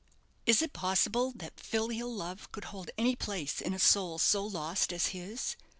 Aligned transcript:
Is 0.47 0.63
it 0.63 0.73
possible 0.73 1.31
that 1.35 1.59
filial 1.59 2.11
love 2.11 2.51
could 2.51 2.63
hold 2.63 2.89
any 2.97 3.15
place 3.15 3.61
in 3.61 3.71
a 3.75 3.77
soul 3.77 4.17
so 4.17 4.43
lost 4.43 4.91
as 4.91 5.09
his? 5.09 5.55